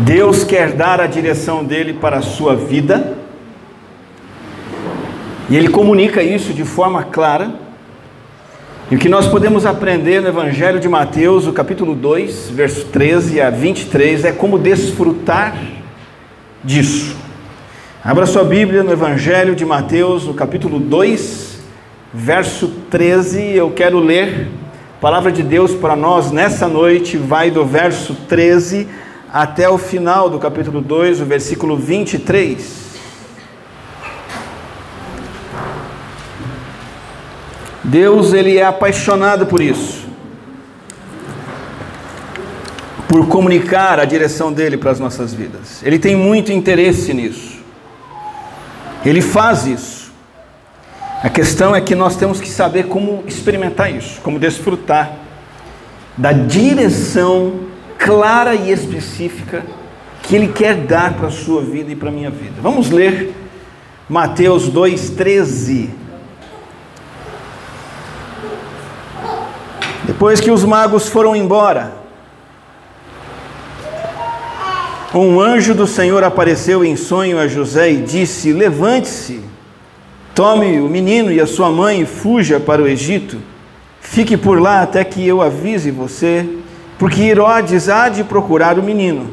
[0.00, 3.18] Deus quer dar a direção dele para a sua vida,
[5.50, 7.52] e ele comunica isso de forma clara.
[8.90, 13.42] E o que nós podemos aprender no Evangelho de Mateus, o capítulo 2, verso 13
[13.42, 15.54] a 23, é como desfrutar
[16.64, 17.14] disso.
[18.02, 21.58] Abra sua Bíblia no Evangelho de Mateus, no capítulo 2,
[22.14, 23.54] verso 13.
[23.54, 24.48] Eu quero ler
[24.96, 28.88] a palavra de Deus para nós nessa noite, vai do verso 13
[29.32, 32.90] até o final do capítulo 2, o versículo 23.
[37.84, 40.08] Deus, ele é apaixonado por isso.
[43.08, 45.82] Por comunicar a direção dele para as nossas vidas.
[45.82, 47.60] Ele tem muito interesse nisso.
[49.04, 50.12] Ele faz isso.
[51.22, 55.12] A questão é que nós temos que saber como experimentar isso, como desfrutar
[56.16, 57.69] da direção
[58.00, 59.62] clara e específica
[60.22, 62.54] que Ele quer dar para a sua vida e para a minha vida.
[62.62, 63.34] Vamos ler
[64.08, 65.90] Mateus 2,13.
[70.04, 71.92] Depois que os magos foram embora,
[75.14, 79.40] um anjo do Senhor apareceu em sonho a José e disse: Levante-se,
[80.34, 83.38] tome o menino e a sua mãe e fuja para o Egito.
[84.00, 86.48] Fique por lá até que eu avise você
[87.00, 89.30] porque Herodes há de procurar o menino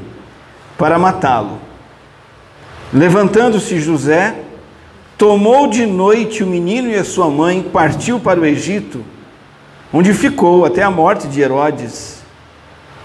[0.78, 1.60] para matá-lo.
[2.94, 4.36] Levantando-se José,
[5.18, 9.04] tomou de noite o menino e a sua mãe, partiu para o Egito,
[9.92, 12.22] onde ficou até a morte de Herodes.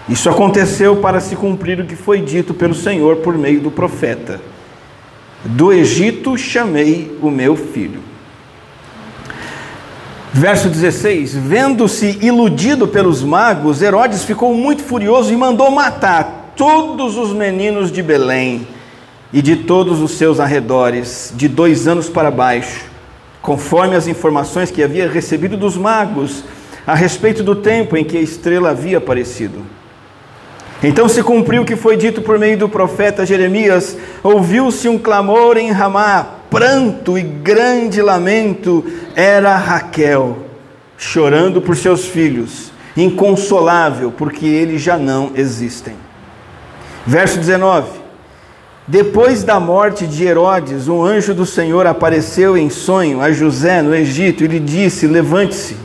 [0.07, 4.39] Isso aconteceu para se cumprir o que foi dito pelo Senhor por meio do profeta:
[5.43, 8.12] Do Egito chamei o meu filho.
[10.35, 17.31] Verso 16: Vendo-se iludido pelos magos, Herodes ficou muito furioso e mandou matar todos os
[17.31, 18.67] meninos de Belém
[19.31, 22.85] e de todos os seus arredores, de dois anos para baixo,
[23.43, 26.43] conforme as informações que havia recebido dos magos
[26.85, 29.63] a respeito do tempo em que a estrela havia aparecido.
[30.83, 35.57] Então se cumpriu o que foi dito por meio do profeta Jeremias: ouviu-se um clamor
[35.57, 40.37] em Ramá, pranto e grande lamento era Raquel,
[40.95, 45.95] chorando por seus filhos, inconsolável, porque eles já não existem.
[47.07, 47.87] Verso 19:
[48.87, 53.95] Depois da morte de Herodes, um anjo do Senhor apareceu em sonho a José no
[53.95, 55.75] Egito e lhe disse: Levante-se,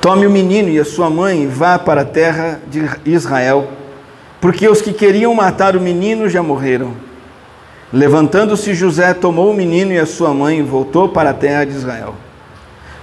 [0.00, 3.68] tome o menino e a sua mãe e vá para a terra de Israel,
[4.40, 7.11] porque os que queriam matar o menino já morreram.
[7.92, 11.72] Levantando-se José, tomou o menino e a sua mãe e voltou para a terra de
[11.72, 12.14] Israel.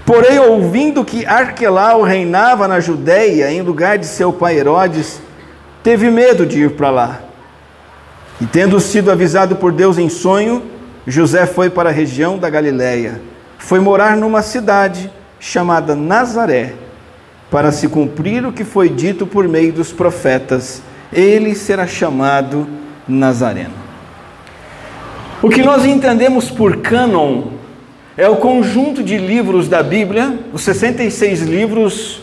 [0.03, 5.22] Porém, ouvindo que Arquelau reinava na Judéia em lugar de seu pai Herodes,
[5.83, 7.19] teve medo de ir para lá.
[8.41, 10.63] E tendo sido avisado por Deus em sonho,
[11.06, 13.21] José foi para a região da Galiléia.
[13.59, 16.73] Foi morar numa cidade chamada Nazaré,
[17.51, 20.81] para se cumprir o que foi dito por meio dos profetas:
[21.13, 22.67] ele será chamado
[23.07, 23.88] Nazareno.
[25.41, 27.44] O que nós entendemos por cânon
[28.17, 32.22] é o conjunto de livros da Bíblia, os 66 livros,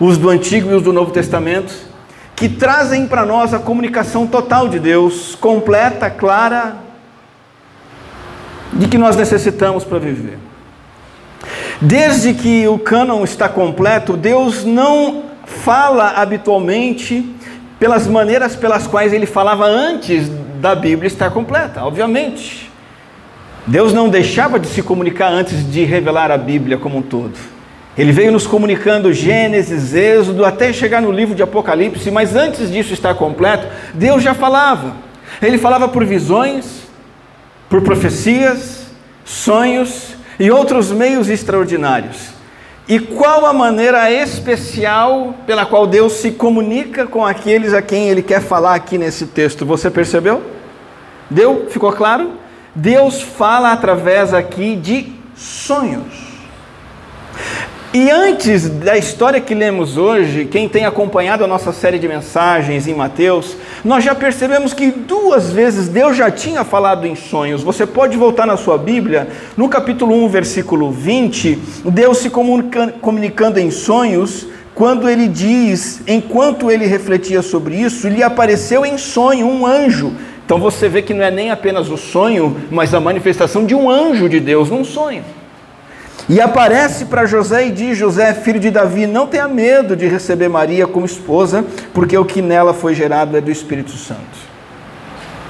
[0.00, 1.74] os do Antigo e os do Novo Testamento,
[2.34, 6.76] que trazem para nós a comunicação total de Deus, completa, clara,
[8.72, 10.38] de que nós necessitamos para viver.
[11.82, 17.30] Desde que o cânon está completo, Deus não fala habitualmente
[17.78, 20.30] pelas maneiras pelas quais ele falava antes
[20.64, 22.72] da Bíblia estar completa, obviamente.
[23.66, 27.34] Deus não deixava de se comunicar antes de revelar a Bíblia como um todo.
[27.98, 32.94] Ele veio nos comunicando Gênesis, Êxodo, até chegar no livro de Apocalipse, mas antes disso
[32.94, 34.96] estar completo, Deus já falava.
[35.42, 36.84] Ele falava por visões,
[37.68, 38.86] por profecias,
[39.22, 42.32] sonhos e outros meios extraordinários.
[42.88, 48.22] E qual a maneira especial pela qual Deus se comunica com aqueles a quem Ele
[48.22, 49.66] quer falar aqui nesse texto?
[49.66, 50.53] Você percebeu?
[51.30, 51.66] Deu?
[51.70, 52.32] Ficou claro?
[52.74, 56.34] Deus fala através aqui de sonhos.
[57.92, 62.88] E antes da história que lemos hoje, quem tem acompanhado a nossa série de mensagens
[62.88, 67.62] em Mateus, nós já percebemos que duas vezes Deus já tinha falado em sonhos.
[67.62, 73.70] Você pode voltar na sua Bíblia, no capítulo 1, versículo 20, Deus se comunicando em
[73.70, 80.12] sonhos, quando ele diz, enquanto ele refletia sobre isso, lhe apareceu em sonho um anjo.
[80.44, 83.88] Então você vê que não é nem apenas o sonho, mas a manifestação de um
[83.88, 85.24] anjo de Deus num sonho.
[86.28, 90.48] E aparece para José e diz: José, filho de Davi, não tenha medo de receber
[90.48, 94.54] Maria como esposa, porque o que nela foi gerado é do Espírito Santo.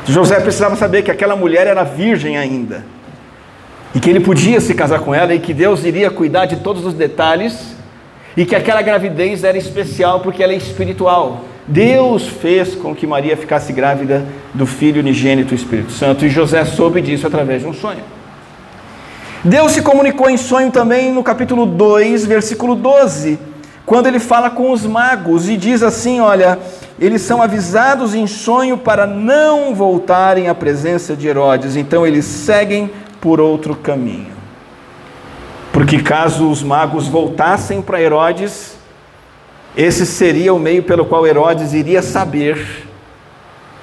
[0.07, 2.85] José precisava saber que aquela mulher era virgem ainda.
[3.95, 6.85] E que ele podia se casar com ela e que Deus iria cuidar de todos
[6.85, 7.75] os detalhes.
[8.37, 11.45] E que aquela gravidez era especial porque ela é espiritual.
[11.67, 16.25] Deus fez com que Maria ficasse grávida do Filho unigênito Espírito Santo.
[16.25, 18.03] E José soube disso através de um sonho.
[19.43, 23.39] Deus se comunicou em sonho também no capítulo 2, versículo 12,
[23.85, 26.59] quando ele fala com os magos e diz assim: Olha,
[26.99, 32.91] eles são avisados em sonho para não voltarem à presença de Herodes, então eles seguem
[33.21, 34.33] por outro caminho.
[35.73, 38.74] Porque caso os magos voltassem para Herodes,
[39.77, 42.87] esse seria o meio pelo qual Herodes iria saber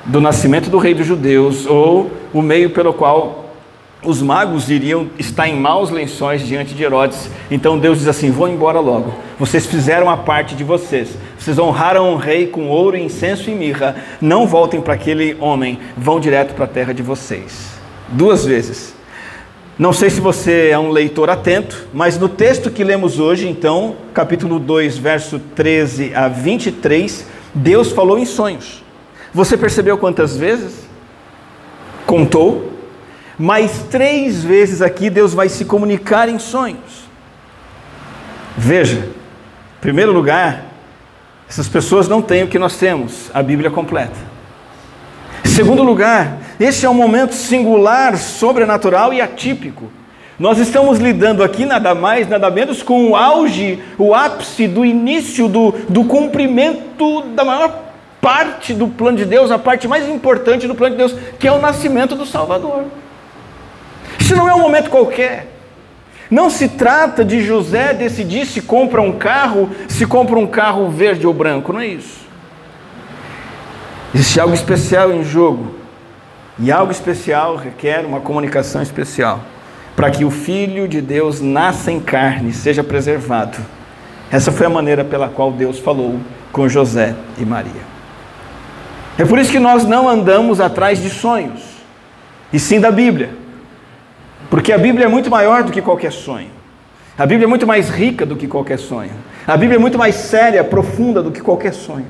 [0.06, 3.42] do nascimento do rei dos judeus, ou o meio pelo qual
[4.04, 7.30] os magos iriam estar em maus lençóis diante de Herodes.
[7.52, 9.14] Então Deus diz assim: Vão embora logo.
[9.38, 11.10] Vocês fizeram a parte de vocês.
[11.38, 13.96] Vocês honraram o rei com ouro, incenso e mirra.
[14.20, 15.78] Não voltem para aquele homem.
[15.96, 17.72] Vão direto para a terra de vocês.
[18.10, 19.00] Duas vezes.
[19.81, 23.95] Não sei se você é um leitor atento, mas no texto que lemos hoje, então,
[24.13, 28.83] capítulo 2, verso 13 a 23, Deus falou em sonhos.
[29.33, 30.88] Você percebeu quantas vezes?
[32.06, 32.72] Contou?
[33.42, 37.10] mas três vezes aqui Deus vai se comunicar em sonhos.
[38.56, 40.66] Veja, em primeiro lugar,
[41.50, 44.31] essas pessoas não têm o que nós temos, a Bíblia completa.
[45.44, 49.92] Segundo lugar, este é um momento singular, sobrenatural e atípico.
[50.40, 55.48] Nós estamos lidando aqui nada mais, nada menos com o auge, o ápice do início
[55.48, 60.76] do, do cumprimento da maior parte do plano de Deus, a parte mais importante do
[60.76, 62.86] plano de Deus, que é o nascimento do Salvador.
[64.20, 65.48] Isso não é um momento qualquer.
[66.30, 71.28] Não se trata de José decidir se compra um carro, se compra um carro verde
[71.28, 72.21] ou branco, não é isso.
[74.13, 75.75] Existe algo especial em jogo.
[76.60, 79.40] E algo especial requer uma comunicação especial.
[79.96, 83.58] Para que o Filho de Deus nasça em carne, seja preservado.
[84.31, 86.19] Essa foi a maneira pela qual Deus falou
[86.52, 87.92] com José e Maria.
[89.18, 91.62] É por isso que nós não andamos atrás de sonhos,
[92.52, 93.30] e sim da Bíblia.
[94.50, 96.50] Porque a Bíblia é muito maior do que qualquer sonho.
[97.18, 99.12] A Bíblia é muito mais rica do que qualquer sonho.
[99.46, 102.08] A Bíblia é muito mais séria, profunda do que qualquer sonho.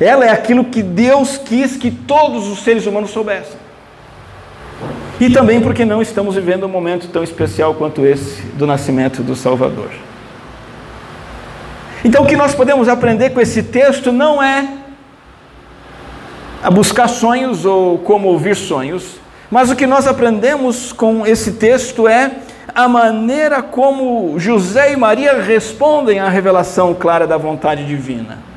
[0.00, 3.56] Ela é aquilo que Deus quis que todos os seres humanos soubessem.
[5.20, 9.34] E também porque não estamos vivendo um momento tão especial quanto esse do nascimento do
[9.34, 9.90] Salvador.
[12.04, 14.68] Então, o que nós podemos aprender com esse texto não é
[16.62, 19.16] a buscar sonhos ou como ouvir sonhos,
[19.50, 22.30] mas o que nós aprendemos com esse texto é
[22.72, 28.47] a maneira como José e Maria respondem à revelação clara da vontade divina.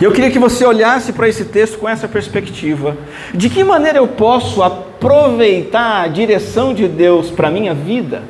[0.00, 2.96] Eu queria que você olhasse para esse texto com essa perspectiva.
[3.34, 8.22] De que maneira eu posso aproveitar a direção de Deus para a minha vida,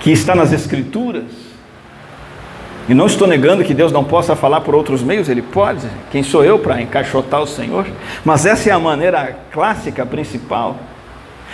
[0.00, 1.44] que está nas Escrituras?
[2.88, 5.86] E não estou negando que Deus não possa falar por outros meios, Ele pode.
[6.10, 7.86] Quem sou eu para encaixotar o Senhor?
[8.24, 10.76] Mas essa é a maneira clássica, principal.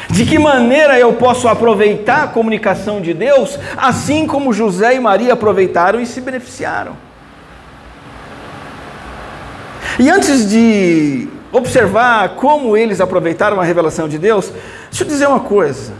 [0.08, 5.32] De que maneira eu posso aproveitar a comunicação de Deus, assim como José e Maria
[5.32, 7.09] aproveitaram e se beneficiaram?
[10.00, 14.50] E antes de observar como eles aproveitaram a revelação de Deus,
[14.88, 15.92] deixa eu dizer uma coisa.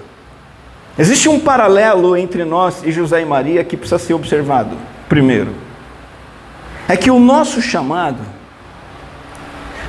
[0.99, 4.75] Existe um paralelo entre nós e José e Maria que precisa ser observado
[5.07, 5.54] primeiro,
[6.88, 8.21] é que o nosso chamado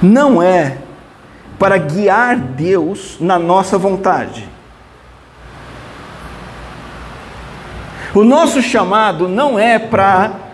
[0.02, 0.80] não é
[1.58, 4.46] para guiar Deus na nossa vontade.
[8.14, 10.51] O nosso chamado não é para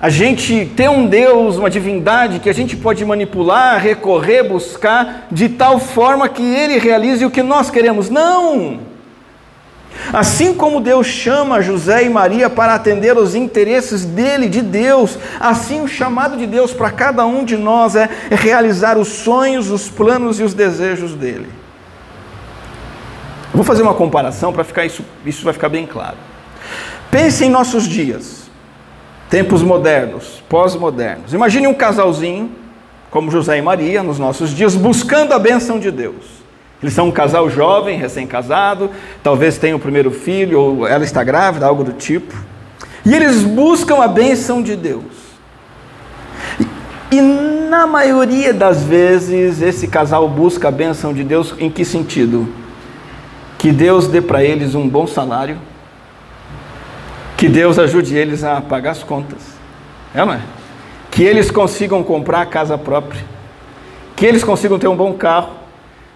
[0.00, 5.48] a gente ter um Deus, uma divindade que a gente pode manipular, recorrer, buscar, de
[5.48, 8.08] tal forma que Ele realize o que nós queremos.
[8.08, 8.80] Não!
[10.12, 15.82] Assim como Deus chama José e Maria para atender os interesses dele, de Deus, assim
[15.82, 20.38] o chamado de Deus para cada um de nós é realizar os sonhos, os planos
[20.38, 21.48] e os desejos dele.
[23.52, 26.16] vou fazer uma comparação para ficar isso, isso vai ficar bem claro.
[27.10, 28.37] Pense em nossos dias,
[29.28, 31.34] tempos modernos, pós-modernos.
[31.34, 32.50] Imagine um casalzinho,
[33.10, 36.38] como José e Maria, nos nossos dias, buscando a bênção de Deus.
[36.82, 38.90] Eles são um casal jovem, recém-casado,
[39.22, 42.34] talvez tenha o primeiro filho, ou ela está grávida, algo do tipo.
[43.04, 45.04] E eles buscam a bênção de Deus.
[47.10, 51.84] E, e na maioria das vezes, esse casal busca a bênção de Deus em que
[51.84, 52.48] sentido?
[53.58, 55.58] Que Deus dê para eles um bom salário,
[57.38, 59.38] que Deus ajude eles a pagar as contas,
[60.12, 60.40] é não é?
[61.08, 63.24] Que eles consigam comprar a casa própria.
[64.16, 65.50] Que eles consigam ter um bom carro,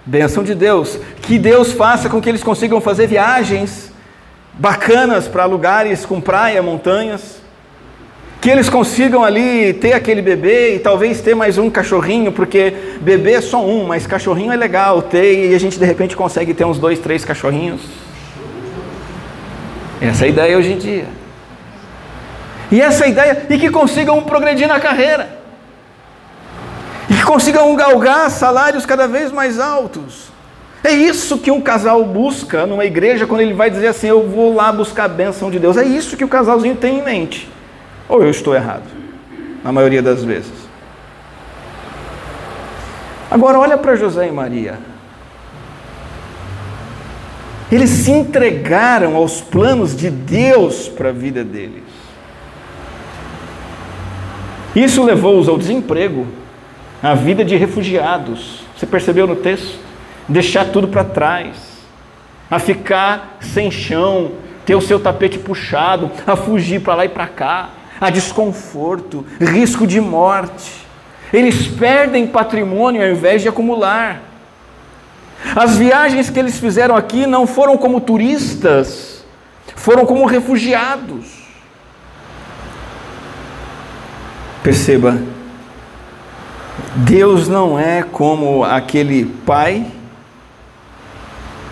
[0.05, 3.93] bênção de Deus, que Deus faça com que eles consigam fazer viagens
[4.55, 7.41] bacanas para lugares com praia, montanhas,
[8.41, 13.35] que eles consigam ali ter aquele bebê e talvez ter mais um cachorrinho, porque bebê
[13.35, 16.65] é só um, mas cachorrinho é legal ter e a gente de repente consegue ter
[16.65, 17.81] uns dois, três cachorrinhos.
[20.03, 21.07] Essa é a ideia hoje em dia.
[22.73, 25.29] E essa é ideia, e que consigam progredir na carreira,
[27.09, 30.33] e que consigam galgar salários cada vez mais altos.
[30.83, 34.53] É isso que um casal busca numa igreja quando ele vai dizer assim: Eu vou
[34.53, 35.77] lá buscar a bênção de Deus.
[35.77, 37.49] É isso que o casalzinho tem em mente.
[38.09, 38.83] Ou eu estou errado?
[39.63, 40.51] Na maioria das vezes.
[43.31, 44.92] Agora olha para José e Maria.
[47.73, 51.85] Eles se entregaram aos planos de Deus para a vida deles.
[54.77, 56.27] Isso levou-os ao desemprego,
[57.03, 58.61] à vida de refugiados.
[58.77, 59.79] Você percebeu no texto?
[60.29, 61.57] Deixar tudo para trás,
[62.51, 64.33] a ficar sem chão,
[64.67, 69.87] ter o seu tapete puxado, a fugir para lá e para cá, a desconforto, risco
[69.87, 70.71] de morte.
[71.33, 74.32] Eles perdem patrimônio ao invés de acumular.
[75.57, 79.25] As viagens que eles fizeram aqui não foram como turistas,
[79.77, 81.43] foram como refugiados.
[84.63, 85.21] Perceba,
[86.95, 89.87] Deus não é como aquele pai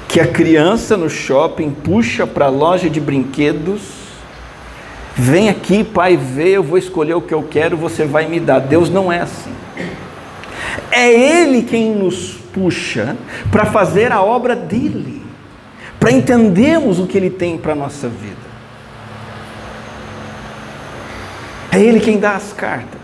[0.09, 3.81] que a criança no shopping puxa para a loja de brinquedos.
[5.15, 8.59] Vem aqui, pai, vê, eu vou escolher o que eu quero, você vai me dar.
[8.59, 9.53] Deus não é assim.
[10.91, 13.17] É Ele quem nos puxa
[13.51, 15.23] para fazer a obra dele,
[15.99, 18.51] para entendermos o que ele tem para a nossa vida.
[21.73, 23.01] É ele quem dá as cartas,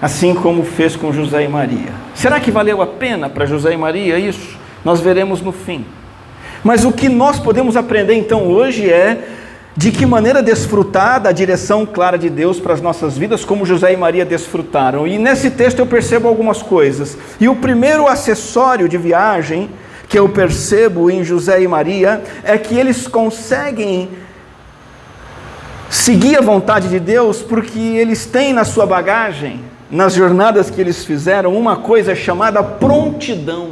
[0.00, 1.92] assim como fez com José e Maria.
[2.14, 4.58] Será que valeu a pena para José e Maria isso?
[4.84, 5.84] Nós veremos no fim.
[6.64, 9.28] Mas o que nós podemos aprender então hoje é
[9.76, 13.92] de que maneira desfrutar da direção clara de Deus para as nossas vidas, como José
[13.92, 15.06] e Maria desfrutaram.
[15.06, 17.16] E nesse texto eu percebo algumas coisas.
[17.40, 19.70] E o primeiro acessório de viagem
[20.08, 24.10] que eu percebo em José e Maria é que eles conseguem
[25.88, 31.02] seguir a vontade de Deus porque eles têm na sua bagagem, nas jornadas que eles
[31.04, 33.70] fizeram, uma coisa chamada prontidão.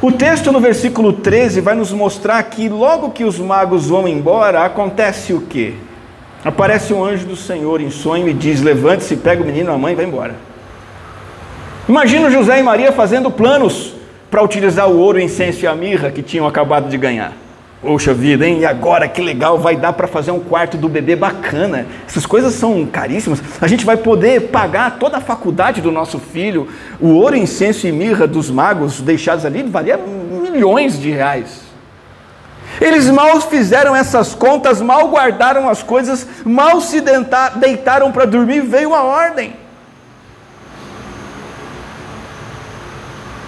[0.00, 4.62] O texto no versículo 13 vai nos mostrar que logo que os magos vão embora,
[4.62, 5.72] acontece o quê?
[6.44, 9.94] Aparece um anjo do Senhor em sonho e diz: Levante-se, pega o menino, a mãe
[9.94, 10.34] e vai embora.
[11.88, 13.94] Imagina José e Maria fazendo planos
[14.30, 17.32] para utilizar o ouro, o incenso e a mirra que tinham acabado de ganhar.
[17.86, 18.58] Poxa vida, hein?
[18.58, 21.86] E agora que legal, vai dar para fazer um quarto do bebê bacana.
[22.04, 23.40] Essas coisas são caríssimas.
[23.60, 26.66] A gente vai poder pagar toda a faculdade do nosso filho.
[27.00, 31.60] O ouro, incenso e mirra dos magos deixados ali valia milhões de reais.
[32.80, 37.00] Eles mal fizeram essas contas, mal guardaram as coisas, mal se
[37.54, 39.54] deitaram para dormir, veio a ordem.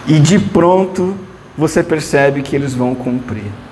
[0.07, 1.17] E de pronto
[1.57, 3.68] você percebe que eles vão cumprir.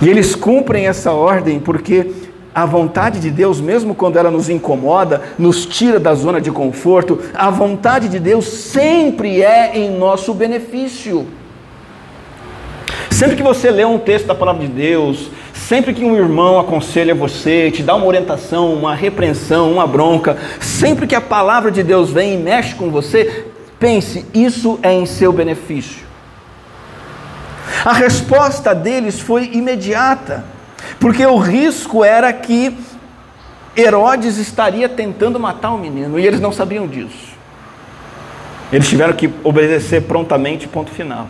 [0.00, 2.12] E eles cumprem essa ordem porque
[2.54, 7.20] a vontade de Deus, mesmo quando ela nos incomoda, nos tira da zona de conforto,
[7.34, 11.26] a vontade de Deus sempre é em nosso benefício.
[13.10, 17.14] Sempre que você lê um texto da palavra de Deus, sempre que um irmão aconselha
[17.14, 22.10] você, te dá uma orientação, uma repreensão, uma bronca, sempre que a palavra de Deus
[22.10, 23.46] vem e mexe com você,
[23.78, 26.05] pense, isso é em seu benefício.
[27.86, 30.44] A resposta deles foi imediata,
[30.98, 32.76] porque o risco era que
[33.76, 37.36] Herodes estaria tentando matar o menino e eles não sabiam disso.
[38.72, 41.28] Eles tiveram que obedecer prontamente, ponto final.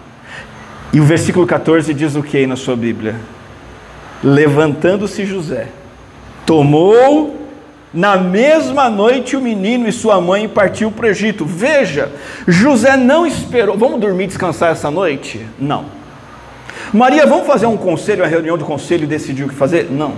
[0.94, 3.16] E o versículo 14 diz o que aí na sua Bíblia?
[4.24, 5.68] Levantando-se José,
[6.46, 7.38] tomou
[7.92, 11.44] na mesma noite o menino e sua mãe partiu para o Egito.
[11.44, 12.10] Veja,
[12.48, 13.76] José não esperou.
[13.76, 15.46] Vamos dormir e descansar essa noite?
[15.58, 15.95] Não.
[16.92, 19.88] Maria, vamos fazer um conselho, uma reunião de conselho e decidir o que fazer?
[19.90, 20.14] Não.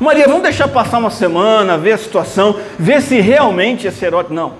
[0.00, 4.26] Maria, vamos deixar passar uma semana, ver a situação, ver se realmente esse herói.
[4.30, 4.54] Não.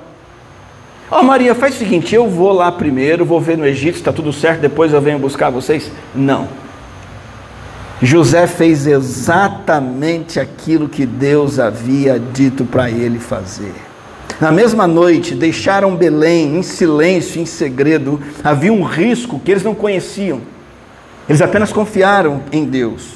[1.10, 4.00] Ó oh, Maria, faz o seguinte: eu vou lá primeiro, vou ver no Egito se
[4.00, 5.90] está tudo certo, depois eu venho buscar vocês.
[6.14, 6.48] Não.
[8.00, 13.74] José fez exatamente aquilo que Deus havia dito para ele fazer.
[14.40, 18.20] Na mesma noite, deixaram Belém em silêncio, em segredo.
[18.42, 20.40] Havia um risco que eles não conheciam.
[21.28, 23.14] Eles apenas confiaram em Deus.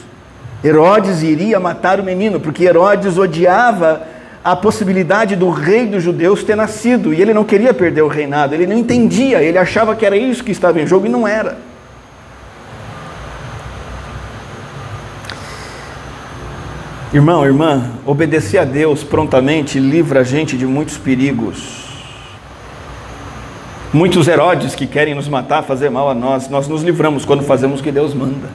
[0.65, 4.03] Herodes iria matar o menino, porque Herodes odiava
[4.43, 8.55] a possibilidade do rei dos judeus ter nascido, e ele não queria perder o reinado,
[8.55, 11.59] ele não entendia, ele achava que era isso que estava em jogo e não era.
[17.13, 21.86] Irmão, irmã, obedecer a Deus prontamente livra a gente de muitos perigos.
[23.97, 27.81] Muitos Herodes que querem nos matar, fazer mal a nós, nós nos livramos quando fazemos
[27.81, 28.47] o que Deus manda.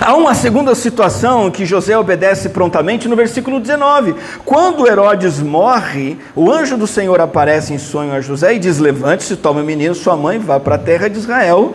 [0.00, 4.14] Há uma segunda situação que José obedece prontamente no versículo 19.
[4.42, 9.36] Quando Herodes morre, o anjo do Senhor aparece em sonho a José e diz: Levante-se,
[9.36, 11.74] tome o menino, sua mãe, vá para a terra de Israel,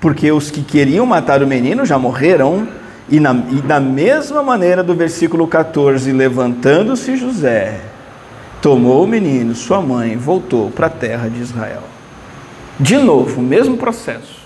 [0.00, 2.66] porque os que queriam matar o menino já morreram.
[3.08, 7.78] E, na, e da mesma maneira do versículo 14, levantando-se José,
[8.64, 11.82] tomou o menino, sua mãe, voltou para a terra de Israel.
[12.80, 14.42] De novo, o mesmo processo.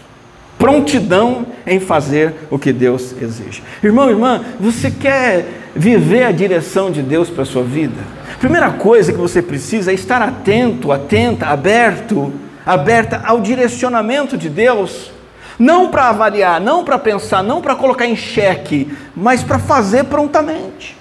[0.59, 3.63] Prontidão em fazer o que Deus exige.
[3.81, 7.95] Irmão, irmã, você quer viver a direção de Deus para a sua vida?
[8.41, 12.33] Primeira coisa que você precisa é estar atento, atenta, aberto,
[12.67, 15.13] aberta ao direcionamento de Deus
[15.57, 20.98] não para avaliar, não para pensar, não para colocar em xeque, mas para fazer prontamente.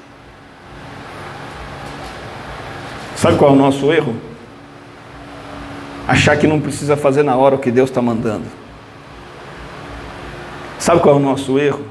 [3.17, 4.15] Sabe qual é o nosso erro?
[6.07, 8.45] Achar que não precisa fazer na hora o que Deus está mandando.
[10.77, 11.83] Sabe qual é o nosso erro?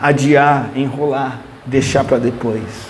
[0.00, 2.88] Adiar, enrolar, deixar para depois.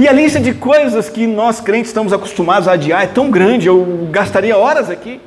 [0.00, 3.68] E a lista de coisas que nós crentes estamos acostumados a adiar é tão grande,
[3.68, 5.20] eu gastaria horas aqui.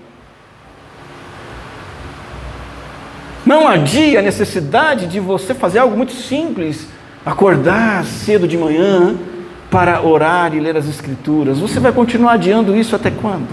[3.45, 6.87] Não adia a necessidade de você fazer algo muito simples,
[7.25, 9.15] acordar cedo de manhã
[9.69, 11.59] para orar e ler as Escrituras.
[11.59, 13.47] Você vai continuar adiando isso até quando?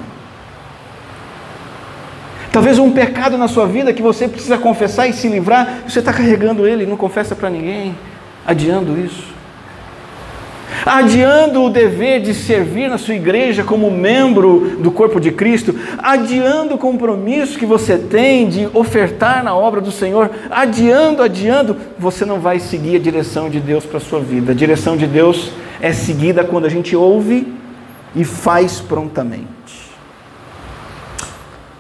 [2.51, 6.13] Talvez um pecado na sua vida que você precisa confessar e se livrar, você está
[6.13, 7.95] carregando ele, não confessa para ninguém,
[8.47, 9.36] adiando isso
[10.85, 16.75] adiando o dever de servir na sua igreja como membro do corpo de Cristo, adiando
[16.75, 22.41] o compromisso que você tem de ofertar na obra do Senhor, adiando, adiando, você não
[22.41, 24.53] vai seguir a direção de Deus para a sua vida.
[24.53, 27.53] A direção de Deus é seguida quando a gente ouve
[28.15, 29.57] e faz prontamente.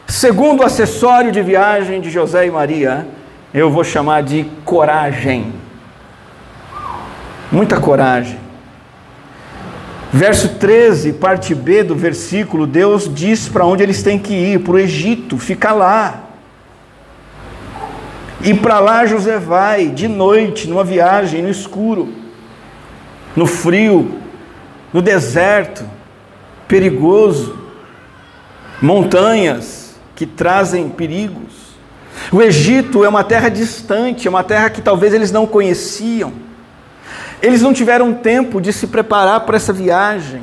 [0.06, 3.06] Segundo acessório de viagem de José e Maria,
[3.52, 5.52] eu vou chamar de coragem.
[7.50, 8.45] Muita coragem.
[10.16, 14.72] Verso 13, parte B do versículo, Deus diz para onde eles têm que ir, para
[14.72, 16.30] o Egito, fica lá.
[18.40, 22.14] E para lá José vai, de noite, numa viagem, no escuro,
[23.36, 24.18] no frio,
[24.90, 25.84] no deserto,
[26.66, 27.54] perigoso,
[28.80, 31.76] montanhas que trazem perigos.
[32.32, 36.45] O Egito é uma terra distante, é uma terra que talvez eles não conheciam.
[37.46, 40.42] Eles não tiveram tempo de se preparar para essa viagem.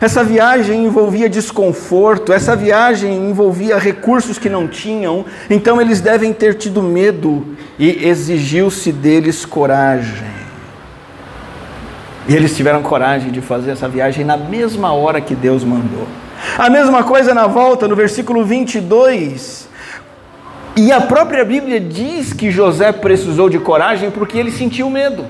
[0.00, 6.54] Essa viagem envolvia desconforto, essa viagem envolvia recursos que não tinham, então eles devem ter
[6.54, 10.28] tido medo e exigiu-se deles coragem.
[12.28, 16.06] E eles tiveram coragem de fazer essa viagem na mesma hora que Deus mandou.
[16.56, 19.68] A mesma coisa na volta, no versículo 22.
[20.76, 25.24] E a própria Bíblia diz que José precisou de coragem porque ele sentiu medo.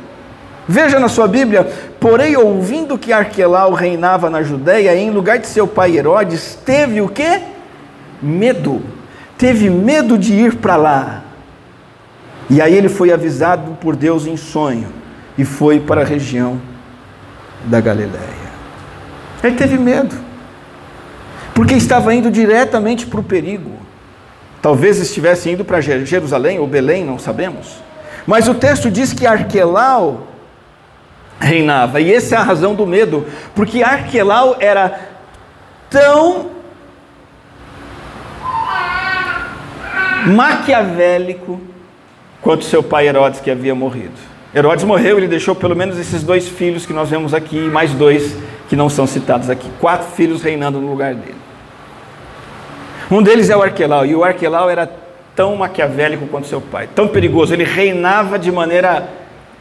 [0.67, 1.69] Veja na sua Bíblia,
[2.01, 7.09] porém, ouvindo que Arquelau reinava na Judéia, em lugar de seu pai Herodes, teve o
[7.09, 7.43] quê?
[8.23, 8.83] Medo.
[9.37, 11.23] Teve medo de ir para lá.
[12.49, 14.89] E aí ele foi avisado por Deus em sonho
[15.37, 16.61] e foi para a região
[17.65, 18.45] da Galiléia.
[19.43, 20.15] Ele teve medo,
[21.55, 23.73] porque estava indo diretamente para o perigo.
[24.63, 27.83] Talvez estivesse indo para Jerusalém ou Belém, não sabemos.
[28.27, 30.34] Mas o texto diz que Arquelau
[31.41, 32.01] reinava.
[32.01, 34.99] E essa é a razão do medo, porque Arquelau era
[35.91, 36.51] tão
[40.27, 41.61] maquiavélico
[42.41, 44.13] quanto seu pai Herodes que havia morrido.
[44.55, 48.37] Herodes morreu, ele deixou pelo menos esses dois filhos que nós vemos aqui, mais dois
[48.69, 49.69] que não são citados aqui.
[49.81, 51.35] Quatro filhos reinando no lugar dele.
[53.11, 54.91] Um deles é o Arquelau, e o Arquelau era
[55.35, 57.53] tão maquiavélico quanto seu pai, tão perigoso.
[57.53, 59.09] Ele reinava de maneira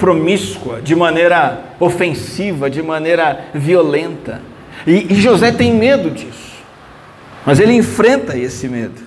[0.04, 4.42] promíscua, de maneira ofensiva, de maneira violenta.
[4.86, 6.62] E, e José tem medo disso,
[7.46, 9.02] mas ele enfrenta esse medo.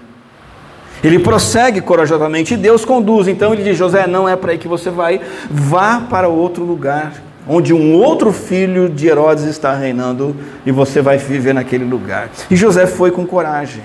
[1.04, 3.28] Ele prossegue corajosamente e Deus conduz.
[3.28, 7.12] Então ele diz: José, não é para aí que você vai, vá para outro lugar,
[7.46, 12.30] onde um outro filho de Herodes está reinando e você vai viver naquele lugar.
[12.50, 13.84] E José foi com coragem.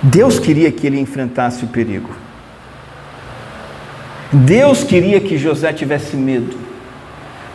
[0.00, 2.23] Deus queria que ele enfrentasse o perigo.
[4.34, 6.56] Deus queria que José tivesse medo.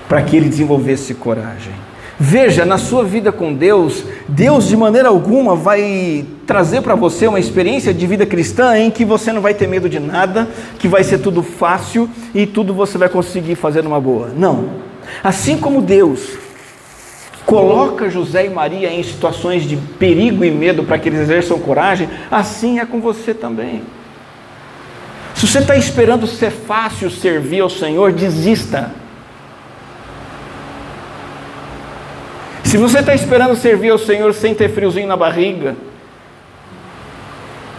[0.07, 1.71] para que ele desenvolvesse coragem.
[2.19, 7.39] Veja, na sua vida com Deus, Deus de maneira alguma vai trazer para você uma
[7.39, 11.03] experiência de vida cristã em que você não vai ter medo de nada, que vai
[11.03, 14.31] ser tudo fácil e tudo você vai conseguir fazer numa boa.
[14.35, 14.69] Não.
[15.23, 16.37] Assim como Deus
[17.45, 22.09] coloca José e Maria em situações de perigo e medo para que eles exerçam coragem,
[22.31, 23.83] assim é com você também.
[25.39, 28.91] Se você está esperando ser fácil servir ao Senhor, desista.
[32.61, 35.77] Se você está esperando servir ao Senhor sem ter friozinho na barriga,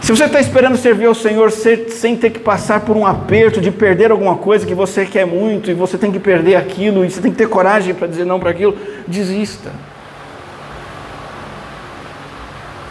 [0.01, 3.69] se você está esperando servir ao Senhor sem ter que passar por um aperto de
[3.69, 7.21] perder alguma coisa que você quer muito e você tem que perder aquilo e você
[7.21, 8.75] tem que ter coragem para dizer não para aquilo,
[9.07, 9.69] desista.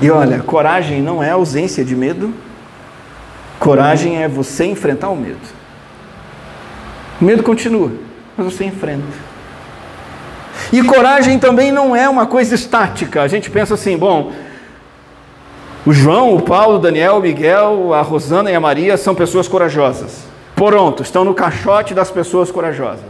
[0.00, 2.32] E olha, coragem não é ausência de medo,
[3.60, 5.38] Coragem é você enfrentar o medo.
[7.20, 7.92] O medo continua,
[8.36, 9.04] mas você enfrenta.
[10.72, 13.20] E coragem também não é uma coisa estática.
[13.20, 14.32] A gente pensa assim, bom,
[15.84, 19.46] o João, o Paulo, o Daniel, o Miguel, a Rosana e a Maria são pessoas
[19.46, 20.24] corajosas.
[20.56, 23.04] Pronto, estão no caixote das pessoas corajosas.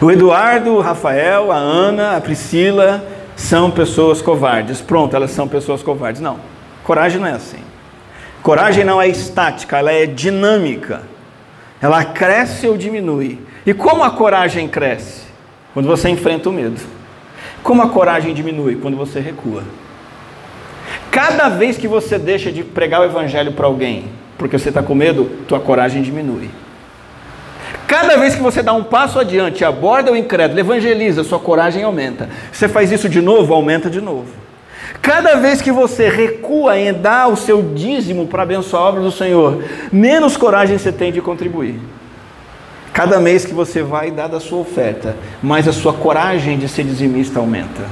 [0.00, 4.80] O Eduardo, o Rafael, a Ana, a Priscila são pessoas covardes.
[4.80, 6.20] Pronto, elas são pessoas covardes.
[6.20, 6.38] Não,
[6.84, 7.67] coragem não é assim.
[8.42, 11.02] Coragem não é estática, ela é dinâmica.
[11.80, 13.40] Ela cresce ou diminui.
[13.64, 15.22] E como a coragem cresce?
[15.74, 16.80] Quando você enfrenta o medo.
[17.62, 18.76] Como a coragem diminui?
[18.76, 19.62] Quando você recua.
[21.10, 24.94] Cada vez que você deixa de pregar o evangelho para alguém, porque você está com
[24.94, 26.50] medo, tua coragem diminui.
[27.86, 32.28] Cada vez que você dá um passo adiante, aborda o incrédulo, evangeliza, sua coragem aumenta.
[32.52, 34.28] Você faz isso de novo, aumenta de novo.
[35.00, 39.12] Cada vez que você recua em dar o seu dízimo para abençoar a obra do
[39.12, 41.80] Senhor, menos coragem você tem de contribuir.
[42.92, 46.84] Cada mês que você vai dar da sua oferta, mais a sua coragem de ser
[46.84, 47.82] dizimista aumenta.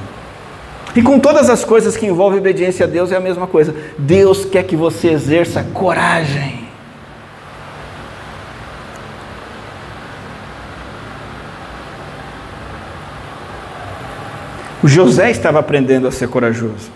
[0.95, 3.73] E com todas as coisas que envolvem obediência a Deus é a mesma coisa.
[3.97, 6.66] Deus quer que você exerça coragem.
[14.83, 16.91] O José estava aprendendo a ser corajoso.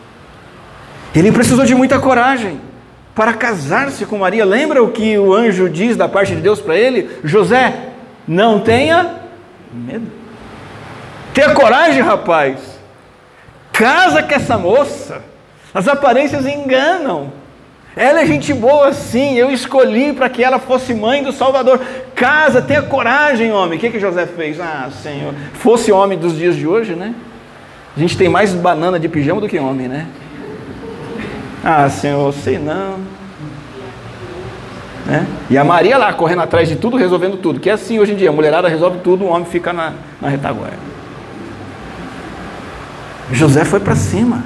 [1.15, 2.62] Ele precisou de muita coragem
[3.15, 4.46] para casar-se com Maria.
[4.46, 7.10] Lembra o que o anjo diz da parte de Deus para ele?
[7.24, 7.89] José,
[8.28, 9.15] não tenha
[9.74, 10.08] medo.
[11.34, 12.60] Tenha coragem, rapaz.
[13.74, 15.22] Casa com essa moça.
[15.74, 17.32] As aparências enganam.
[17.96, 19.36] Ela é gente boa, sim.
[19.36, 21.80] Eu escolhi para que ela fosse mãe do Salvador.
[22.15, 23.78] Casa, tenha coragem, homem.
[23.78, 24.60] O que, que José fez?
[24.60, 25.34] Ah, Senhor.
[25.54, 27.13] Fosse homem dos dias de hoje, né?
[27.96, 30.08] A gente tem mais banana de pijama do que homem, né?
[31.64, 33.00] Ah, Senhor, sei não.
[35.06, 35.28] Né?
[35.50, 37.60] E a Maria lá correndo atrás de tudo, resolvendo tudo.
[37.60, 40.30] Que é assim hoje em dia, a mulherada resolve tudo, o homem fica na, na
[40.30, 40.92] retaguarda.
[43.32, 44.44] José foi para cima,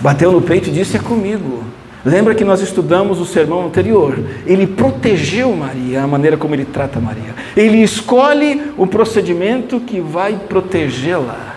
[0.00, 1.64] bateu no peito e disse: É comigo.
[2.04, 4.16] Lembra que nós estudamos o sermão anterior?
[4.46, 7.34] Ele protegeu Maria, a maneira como ele trata Maria.
[7.56, 11.55] Ele escolhe o procedimento que vai protegê-la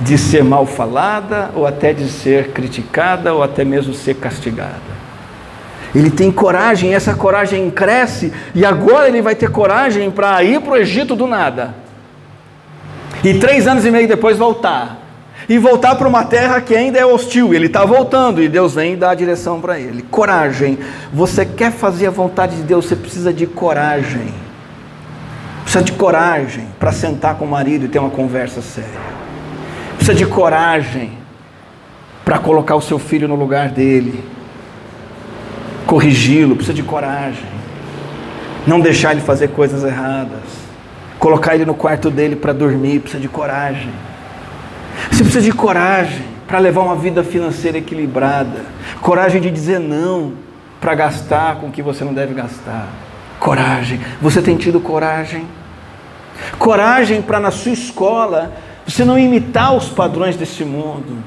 [0.00, 5.00] de ser mal falada, ou até de ser criticada, ou até mesmo ser castigada.
[5.94, 10.72] Ele tem coragem, essa coragem cresce, e agora ele vai ter coragem para ir para
[10.72, 11.74] o Egito do nada.
[13.22, 14.98] E três anos e meio depois voltar.
[15.48, 17.52] E voltar para uma terra que ainda é hostil.
[17.52, 20.02] Ele está voltando e Deus vem dar a direção para ele.
[20.02, 20.78] Coragem.
[21.12, 24.32] Você quer fazer a vontade de Deus, você precisa de coragem.
[25.62, 29.19] Precisa de coragem para sentar com o marido e ter uma conversa séria
[30.00, 31.12] precisa de coragem
[32.24, 34.24] para colocar o seu filho no lugar dele,
[35.86, 37.44] corrigi-lo, precisa de coragem,
[38.66, 40.40] não deixar ele fazer coisas erradas,
[41.18, 43.90] colocar ele no quarto dele para dormir, precisa de coragem.
[45.10, 48.64] Você precisa de coragem para levar uma vida financeira equilibrada,
[49.02, 50.32] coragem de dizer não
[50.80, 52.88] para gastar com o que você não deve gastar.
[53.38, 54.00] Coragem.
[54.22, 55.46] Você tem tido coragem?
[56.58, 58.50] Coragem para na sua escola
[58.90, 61.22] você não imitar os padrões desse mundo.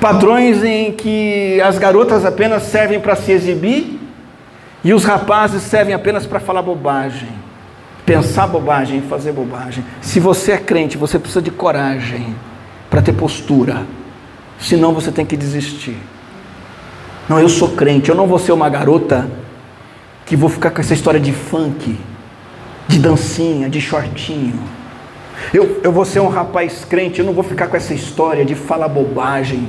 [0.00, 3.98] Padrões em que as garotas apenas servem para se exibir
[4.84, 7.28] e os rapazes servem apenas para falar bobagem,
[8.06, 9.84] pensar bobagem, fazer bobagem.
[10.00, 12.34] Se você é crente, você precisa de coragem
[12.88, 13.86] para ter postura,
[14.60, 15.96] senão você tem que desistir.
[17.28, 19.28] Não, eu sou crente, eu não vou ser uma garota
[20.24, 21.98] que vou ficar com essa história de funk,
[22.86, 24.77] de dancinha, de shortinho.
[25.52, 28.54] Eu, eu vou ser um rapaz crente, eu não vou ficar com essa história de
[28.54, 29.68] falar bobagem,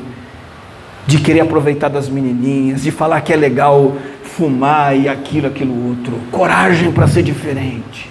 [1.08, 6.20] de querer aproveitar das menininhas, de falar que é legal fumar e aquilo, aquilo outro.
[6.32, 8.10] Coragem para ser diferente.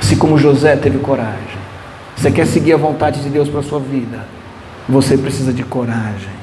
[0.00, 1.60] Assim como José teve coragem.
[2.16, 4.26] Você quer seguir a vontade de Deus para a sua vida?
[4.88, 6.40] Você precisa de coragem.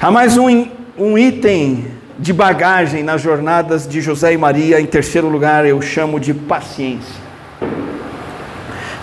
[0.00, 0.68] Há mais um,
[0.98, 1.86] um item
[2.18, 4.80] de bagagem nas jornadas de José e Maria.
[4.80, 7.25] Em terceiro lugar, eu chamo de paciência.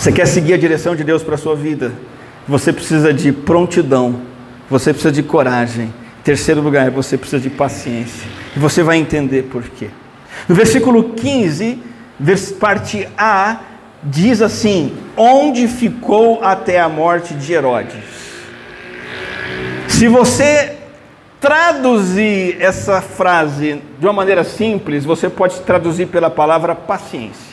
[0.03, 1.93] Você quer seguir a direção de Deus para a sua vida?
[2.45, 4.19] Você precisa de prontidão,
[4.69, 5.85] você precisa de coragem.
[5.85, 8.27] Em terceiro lugar, você precisa de paciência.
[8.53, 9.87] E você vai entender por quê.
[10.49, 11.81] No versículo 15,
[12.59, 13.61] parte A,
[14.03, 18.03] diz assim: Onde ficou até a morte de Herodes?
[19.87, 20.79] Se você
[21.39, 27.52] traduzir essa frase de uma maneira simples, você pode traduzir pela palavra paciência.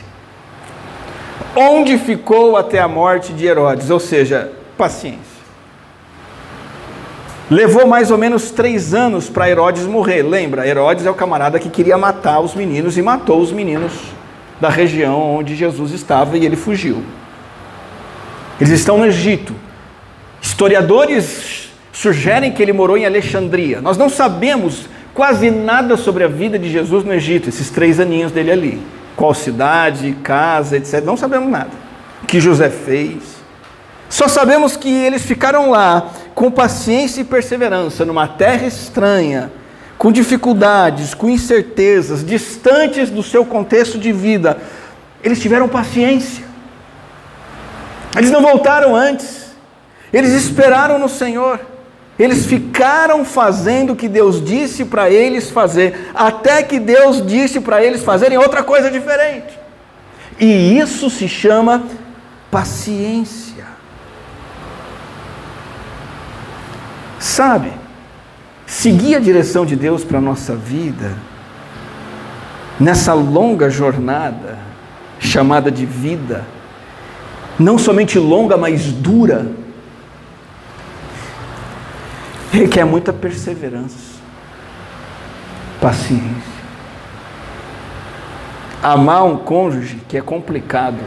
[1.55, 3.91] Onde ficou até a morte de Herodes?
[3.91, 5.41] Ou seja, paciência.
[7.51, 10.23] Levou mais ou menos três anos para Herodes morrer.
[10.23, 13.93] Lembra, Herodes é o camarada que queria matar os meninos e matou os meninos
[14.61, 17.03] da região onde Jesus estava e ele fugiu.
[18.61, 19.53] Eles estão no Egito.
[20.41, 23.81] Historiadores sugerem que ele morou em Alexandria.
[23.81, 28.31] Nós não sabemos quase nada sobre a vida de Jesus no Egito, esses três aninhos
[28.31, 28.81] dele ali.
[29.17, 31.05] Qual cidade, casa, etc.
[31.05, 31.71] Não sabemos nada.
[32.23, 33.41] O que José fez.
[34.09, 39.53] Só sabemos que eles ficaram lá com paciência e perseverança, numa terra estranha,
[39.97, 44.59] com dificuldades, com incertezas, distantes do seu contexto de vida.
[45.23, 46.45] Eles tiveram paciência.
[48.17, 49.55] Eles não voltaram antes.
[50.13, 51.61] Eles esperaram no Senhor.
[52.21, 57.83] Eles ficaram fazendo o que Deus disse para eles fazer, até que Deus disse para
[57.83, 59.59] eles fazerem outra coisa diferente.
[60.39, 61.83] E isso se chama
[62.51, 63.65] paciência.
[67.19, 67.73] Sabe,
[68.67, 71.17] seguir a direção de Deus para a nossa vida,
[72.79, 74.59] nessa longa jornada
[75.19, 76.47] chamada de vida,
[77.59, 79.47] não somente longa, mas dura,
[82.53, 84.19] requer muita perseverança,
[85.81, 86.61] paciência.
[88.83, 91.01] Amar um cônjuge que é complicado.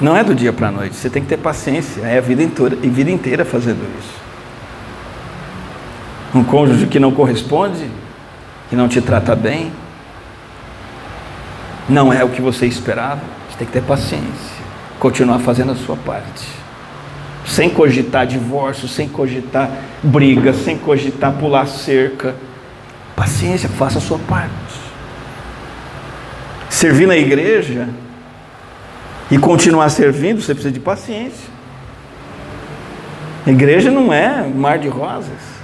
[0.00, 2.42] Não é do dia para a noite, você tem que ter paciência, é a vida
[2.42, 4.26] inteira, a vida inteira fazendo isso.
[6.34, 7.88] Um cônjuge que não corresponde,
[8.68, 9.72] que não te trata bem,
[11.88, 14.56] não é o que você esperava, você tem que ter paciência,
[14.98, 16.65] continuar fazendo a sua parte
[17.46, 19.70] sem cogitar divórcio, sem cogitar
[20.02, 22.34] briga, sem cogitar pular cerca.
[23.14, 24.50] Paciência, faça a sua parte.
[26.68, 27.88] Servir na igreja
[29.30, 31.48] e continuar servindo, você precisa de paciência.
[33.46, 35.56] A igreja não é mar de rosas.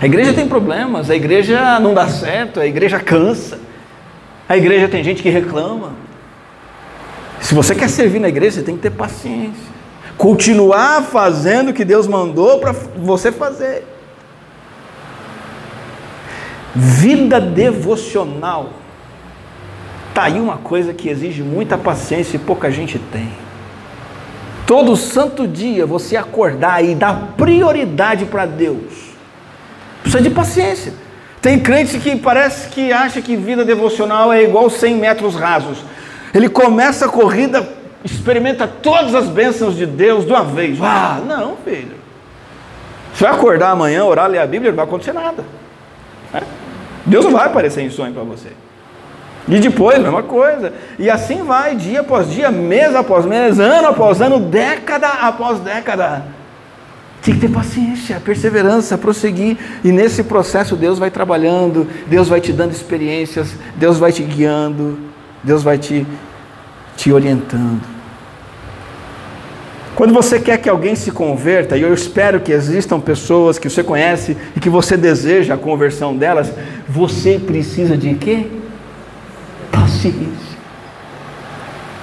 [0.00, 3.58] A igreja tem problemas, a igreja não dá certo, a igreja cansa.
[4.48, 5.94] A igreja tem gente que reclama.
[7.40, 9.72] Se você quer servir na igreja, você tem que ter paciência
[10.22, 13.84] continuar fazendo o que Deus mandou para você fazer.
[16.72, 18.70] Vida devocional.
[20.10, 23.32] Está aí uma coisa que exige muita paciência e pouca gente tem.
[24.64, 28.92] Todo santo dia você acordar e dar prioridade para Deus.
[30.02, 30.94] Precisa de paciência.
[31.40, 35.78] Tem crente que parece que acha que vida devocional é igual 100 metros rasos.
[36.32, 40.78] Ele começa a corrida experimenta todas as bênçãos de Deus de uma vez.
[40.80, 42.02] Ah, não, filho.
[43.14, 45.44] Você vai acordar amanhã, orar, ler a Bíblia, não vai acontecer nada.
[46.32, 46.42] É?
[47.04, 48.48] Deus não vai aparecer em sonho para você.
[49.48, 50.72] E depois, mesma coisa.
[50.98, 56.24] E assim vai, dia após dia, mês após mês, ano após ano, década após década.
[57.22, 59.56] Tem que ter paciência, perseverança, prosseguir.
[59.84, 64.98] E nesse processo Deus vai trabalhando, Deus vai te dando experiências, Deus vai te guiando,
[65.42, 66.06] Deus vai te,
[66.96, 67.91] te orientando.
[69.94, 73.84] Quando você quer que alguém se converta, e eu espero que existam pessoas que você
[73.84, 76.50] conhece e que você deseja a conversão delas,
[76.88, 78.46] você precisa de quê?
[79.70, 80.52] Paciência.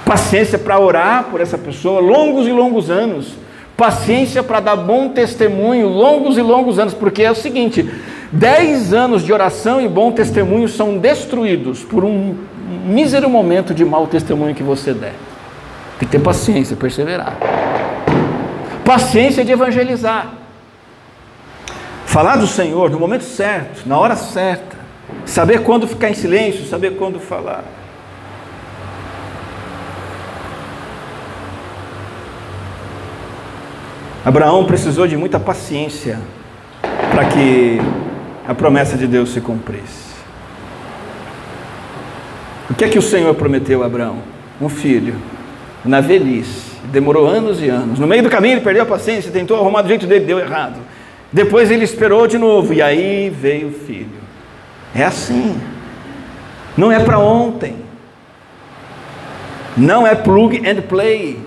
[0.04, 3.34] Paciência para orar por essa pessoa longos e longos anos.
[3.76, 7.88] Paciência para dar bom testemunho longos e longos anos, porque é o seguinte:
[8.30, 12.36] dez anos de oração e bom testemunho são destruídos por um
[12.86, 15.14] mísero momento de mau testemunho que você der.
[15.98, 17.69] Tem que ter paciência, perseverar
[18.90, 20.32] paciência de evangelizar.
[22.06, 24.76] Falar do Senhor no momento certo, na hora certa.
[25.24, 27.62] Saber quando ficar em silêncio, saber quando falar.
[34.24, 36.18] Abraão precisou de muita paciência
[37.12, 37.78] para que
[38.44, 40.10] a promessa de Deus se cumprisse.
[42.68, 44.18] O que é que o Senhor prometeu a Abraão?
[44.60, 45.14] Um filho,
[45.84, 46.69] na velhice.
[46.84, 47.98] Demorou anos e anos.
[47.98, 50.80] No meio do caminho ele perdeu a paciência, tentou arrumar do jeito dele, deu errado.
[51.32, 54.20] Depois ele esperou de novo e aí veio o filho.
[54.94, 55.60] É assim.
[56.76, 57.76] Não é para ontem.
[59.76, 61.38] Não é plug and play.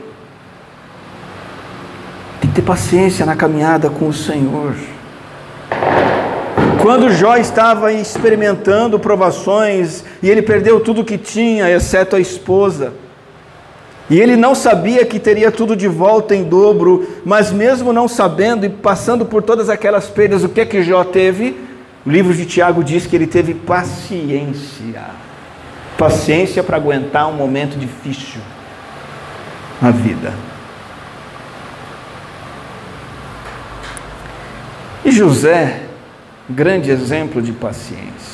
[2.40, 4.76] Tem que ter paciência na caminhada com o Senhor.
[6.82, 12.94] Quando Jó estava experimentando provações e ele perdeu tudo que tinha, exceto a esposa,
[14.10, 18.66] e ele não sabia que teria tudo de volta em dobro, mas mesmo não sabendo
[18.66, 21.58] e passando por todas aquelas perdas, o que é que Jó teve?
[22.06, 25.06] O livro de Tiago diz que ele teve paciência.
[25.98, 28.42] Paciência para aguentar um momento difícil
[29.82, 30.34] na vida.
[35.06, 35.82] E José,
[36.50, 38.33] grande exemplo de paciência.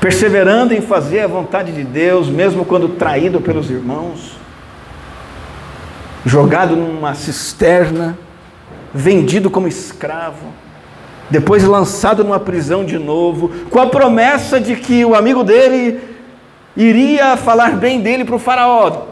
[0.00, 4.38] Perseverando em fazer a vontade de Deus, mesmo quando traído pelos irmãos,
[6.24, 8.18] jogado numa cisterna,
[8.94, 10.46] vendido como escravo,
[11.28, 16.00] depois lançado numa prisão de novo, com a promessa de que o amigo dele
[16.76, 19.06] iria falar bem dele para o faraó.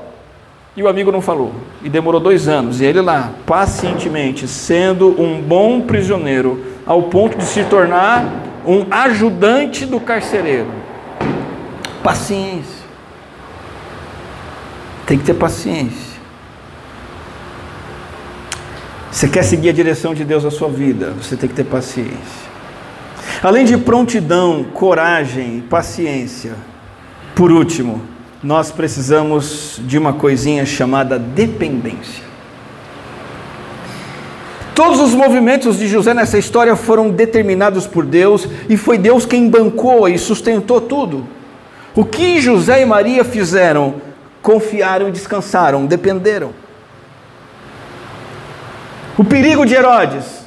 [0.76, 1.52] E o amigo não falou.
[1.82, 2.80] E demorou dois anos.
[2.80, 8.24] E ele lá, pacientemente, sendo um bom prisioneiro, ao ponto de se tornar
[8.66, 10.77] um ajudante do carcereiro.
[12.02, 12.86] Paciência.
[15.06, 16.18] Tem que ter paciência.
[19.10, 22.48] Você quer seguir a direção de Deus na sua vida, você tem que ter paciência.
[23.42, 26.54] Além de prontidão, coragem, paciência,
[27.34, 28.02] por último,
[28.42, 32.22] nós precisamos de uma coisinha chamada dependência.
[34.74, 39.48] Todos os movimentos de José nessa história foram determinados por Deus e foi Deus quem
[39.50, 41.26] bancou e sustentou tudo.
[41.98, 43.94] O que José e Maria fizeram?
[44.40, 46.50] Confiaram e descansaram, dependeram.
[49.16, 50.44] O perigo de Herodes,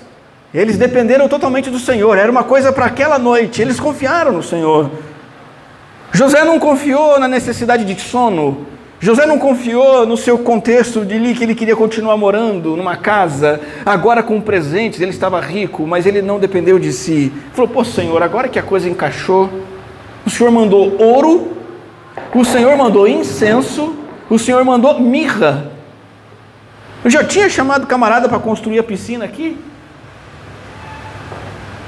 [0.54, 4.90] eles dependeram totalmente do Senhor, era uma coisa para aquela noite, eles confiaram no Senhor.
[6.14, 8.66] José não confiou na necessidade de sono,
[9.02, 14.24] José não confiou no seu contexto de que ele queria continuar morando numa casa, agora
[14.24, 17.34] com presentes, ele estava rico, mas ele não dependeu de si.
[17.52, 19.50] Falou: Pô, Senhor, agora que a coisa encaixou,
[20.32, 21.52] Senhor mandou ouro,
[22.34, 23.96] o Senhor mandou incenso,
[24.30, 25.72] o Senhor mandou mirra.
[27.04, 29.58] Eu já tinha chamado camarada para construir a piscina aqui.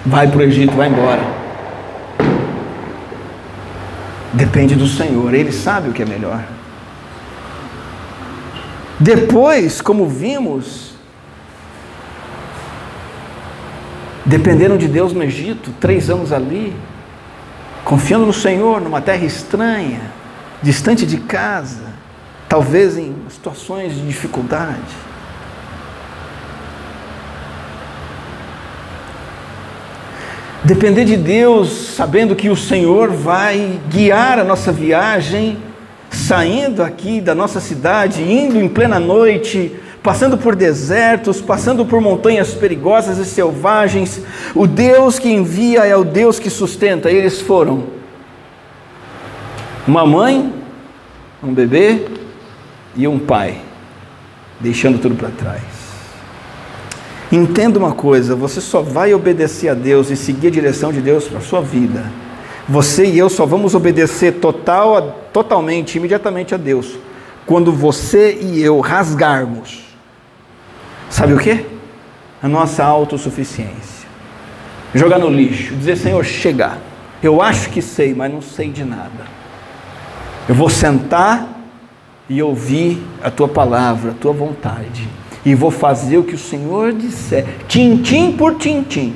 [0.06, 1.22] Vai para o Egito, vai embora.
[4.34, 6.44] Depende do Senhor, Ele sabe o que é melhor.
[9.00, 10.94] Depois, como vimos,
[14.26, 16.76] dependeram de Deus no Egito, três anos ali,
[17.84, 20.02] confiando no Senhor, numa terra estranha,
[20.62, 21.86] distante de casa,
[22.48, 24.80] talvez em situações de dificuldade.
[30.64, 35.58] Depender de Deus, sabendo que o Senhor vai guiar a nossa viagem
[36.10, 42.54] saindo aqui da nossa cidade, indo em plena noite, passando por desertos, passando por montanhas
[42.54, 44.22] perigosas e selvagens,
[44.54, 47.10] o Deus que envia é o Deus que sustenta.
[47.10, 47.86] E eles foram
[49.88, 50.54] uma mãe,
[51.42, 52.06] um bebê
[52.96, 53.62] e um pai,
[54.60, 55.64] deixando tudo para trás.
[57.32, 61.28] Entenda uma coisa: você só vai obedecer a Deus e seguir a direção de Deus
[61.28, 62.04] para a sua vida
[62.68, 66.98] você e eu só vamos obedecer total, totalmente, imediatamente a Deus
[67.46, 69.83] quando você e eu rasgarmos.
[71.14, 71.64] Sabe o que?
[72.42, 74.08] A nossa autossuficiência.
[74.96, 76.80] Jogar no lixo, dizer, Senhor, chega.
[77.22, 79.28] Eu acho que sei, mas não sei de nada.
[80.50, 81.48] Eu vou sentar
[82.28, 85.08] e ouvir a tua palavra, a tua vontade.
[85.46, 89.16] E vou fazer o que o Senhor disser, tintim por tintim.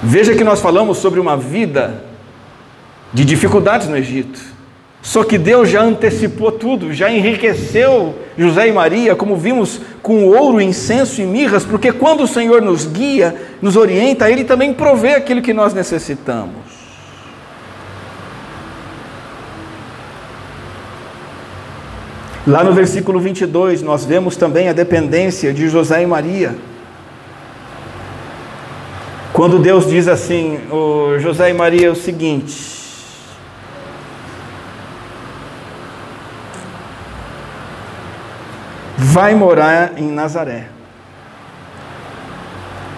[0.00, 2.04] Veja que nós falamos sobre uma vida
[3.12, 4.49] de dificuldades no Egito.
[5.02, 10.60] Só que Deus já antecipou tudo, já enriqueceu José e Maria, como vimos, com ouro,
[10.60, 15.40] incenso e mirras, porque quando o Senhor nos guia, nos orienta, Ele também provê aquilo
[15.40, 16.70] que nós necessitamos.
[22.46, 26.56] Lá no versículo 22, nós vemos também a dependência de José e Maria.
[29.32, 32.79] Quando Deus diz assim, o José e Maria, é o seguinte:
[39.00, 40.66] vai morar em Nazaré.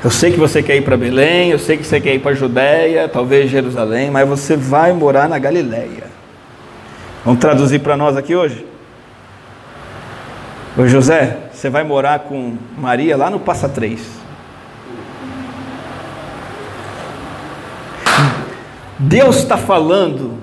[0.03, 2.35] Eu sei que você quer ir para Belém, eu sei que você quer ir para
[2.35, 6.11] Judéia, talvez Jerusalém, mas você vai morar na Galileia.
[7.25, 8.67] Vamos traduzir para nós aqui hoje?
[10.77, 14.01] Ô José, você vai morar com Maria lá no Passa Três.
[18.99, 20.37] Deus está falando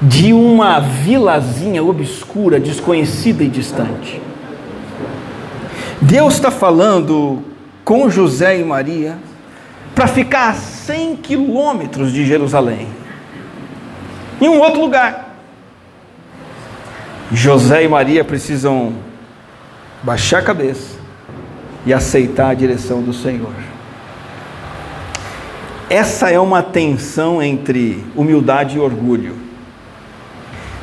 [0.00, 4.20] de uma vilazinha obscura, desconhecida e distante.
[6.00, 7.42] Deus está falando
[7.84, 9.18] com José e Maria
[9.94, 12.88] para ficar a 100 quilômetros de Jerusalém,
[14.40, 15.36] em um outro lugar.
[17.32, 18.92] José e Maria precisam
[20.02, 20.98] baixar a cabeça
[21.86, 23.54] e aceitar a direção do Senhor.
[25.88, 29.43] Essa é uma tensão entre humildade e orgulho.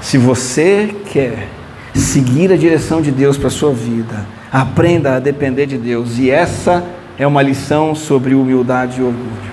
[0.02, 1.48] Se você quer
[1.94, 6.18] seguir a direção de Deus para a sua vida, aprenda a depender de Deus.
[6.18, 6.84] E essa
[7.18, 9.52] é uma lição sobre humildade e orgulho.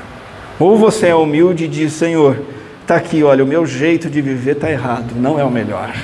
[0.58, 2.40] Ou você é humilde e diz: Senhor,
[2.80, 5.94] está aqui, olha, o meu jeito de viver está errado, não é o melhor.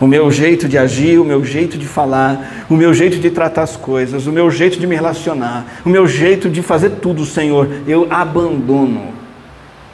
[0.00, 3.62] O meu jeito de agir, o meu jeito de falar, o meu jeito de tratar
[3.62, 7.68] as coisas, o meu jeito de me relacionar, o meu jeito de fazer tudo, Senhor,
[7.86, 9.08] eu abandono.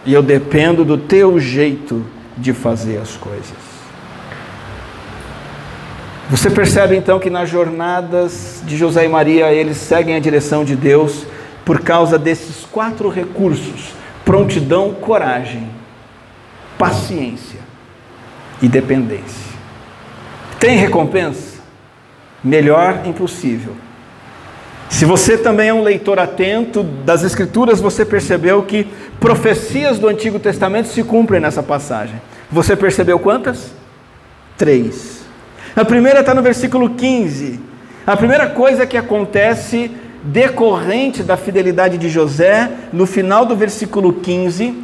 [0.07, 2.05] E eu dependo do teu jeito
[2.37, 3.68] de fazer as coisas.
[6.31, 10.77] Você percebe então que nas jornadas de José e Maria eles seguem a direção de
[10.77, 11.27] Deus
[11.65, 13.93] por causa desses quatro recursos:
[14.27, 15.71] prontidão, coragem,
[16.77, 17.61] paciência
[18.61, 19.49] e dependência.
[20.61, 21.59] Tem recompensa?
[22.45, 23.75] Melhor impossível.
[24.91, 28.87] Se você também é um leitor atento das Escrituras, você percebeu que
[29.19, 32.21] profecias do Antigo Testamento se cumprem nessa passagem.
[32.51, 33.73] Você percebeu quantas?
[34.57, 35.18] Três.
[35.79, 37.61] A primeira está no versículo 15.
[38.05, 39.89] A primeira coisa que acontece
[40.25, 44.75] decorrente da fidelidade de José, no final do versículo 15,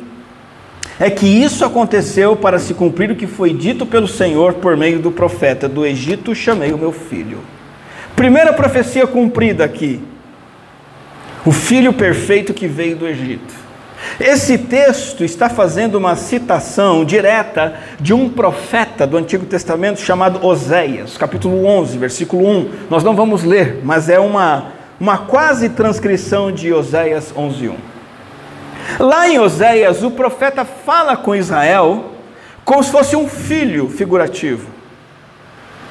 [1.01, 5.01] é que isso aconteceu para se cumprir o que foi dito pelo Senhor por meio
[5.01, 7.39] do profeta: Do Egito chamei o meu filho.
[8.15, 10.01] Primeira profecia cumprida aqui.
[11.45, 13.64] O filho perfeito que veio do Egito.
[14.21, 21.17] Esse texto está fazendo uma citação direta de um profeta do Antigo Testamento chamado Oséias,
[21.17, 22.71] capítulo 11, versículo 1.
[22.91, 27.77] Nós não vamos ler, mas é uma, uma quase transcrição de Oséias 11, 1.
[29.01, 32.13] Lá em Oséias, o profeta fala com Israel
[32.65, 34.69] como se fosse um filho figurativo.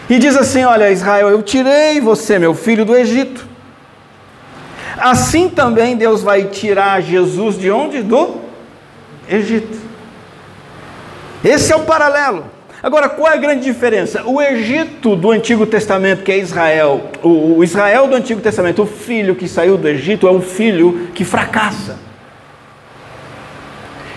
[0.09, 3.52] E diz assim: Olha, Israel, eu tirei você, meu filho, do Egito
[4.97, 8.01] Assim também Deus vai tirar Jesus de onde?
[8.01, 8.41] Do
[9.27, 9.77] Egito.
[11.43, 12.45] Esse é o paralelo.
[12.81, 14.23] Agora, qual é a grande diferença?
[14.25, 19.35] O Egito do Antigo Testamento, que é Israel, o Israel do Antigo Testamento, o filho
[19.35, 21.97] que saiu do Egito, é um filho que fracassa.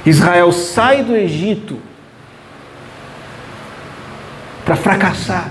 [0.05, 1.79] Israel sai do Egito
[4.65, 5.49] para fracassar,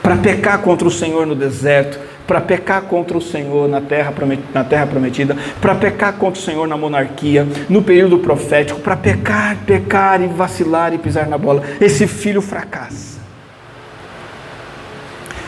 [0.00, 4.12] para pecar contra o Senhor no deserto, para pecar contra o Senhor na terra,
[4.52, 9.56] na terra prometida, para pecar contra o Senhor na monarquia, no período profético, para pecar,
[9.66, 11.62] pecar e vacilar e pisar na bola.
[11.80, 13.14] Esse filho fracassa.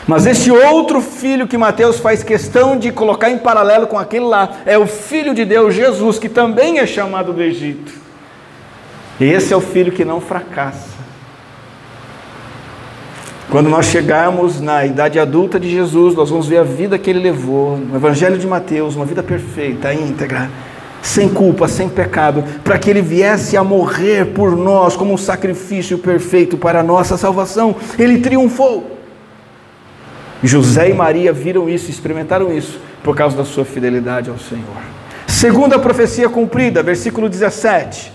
[0.07, 4.59] Mas esse outro filho que Mateus faz questão de colocar em paralelo com aquele lá,
[4.65, 7.91] é o filho de Deus, Jesus, que também é chamado do Egito.
[9.19, 10.96] E esse é o filho que não fracassa.
[13.49, 17.19] Quando nós chegarmos na idade adulta de Jesus, nós vamos ver a vida que ele
[17.19, 20.49] levou no Evangelho de Mateus, uma vida perfeita, íntegra,
[21.01, 25.97] sem culpa, sem pecado, para que ele viesse a morrer por nós como um sacrifício
[25.97, 27.73] perfeito para a nossa salvação.
[27.97, 28.97] Ele triunfou.
[30.43, 34.65] José e Maria viram isso, experimentaram isso, por causa da sua fidelidade ao Senhor.
[35.25, 38.11] Segunda profecia cumprida, versículo 17.